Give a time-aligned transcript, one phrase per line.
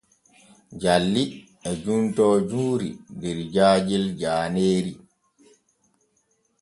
[0.81, 1.23] Jalli
[1.69, 2.89] e juntoo juuri
[3.21, 4.93] der jaajel jaaneeri.